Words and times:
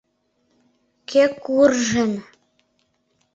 Кӧ 1.09 1.23
куржын? 1.43 2.11